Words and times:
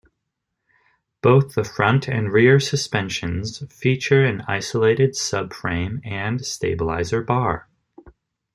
Both 1.21 1.53
the 1.53 1.63
front 1.63 2.07
and 2.07 2.33
rear 2.33 2.59
suspensions 2.59 3.61
feature 3.71 4.25
an 4.25 4.41
isolated 4.47 5.11
subframe 5.11 6.01
and 6.03 6.43
stabilizer 6.43 7.21
bar. 7.21 7.69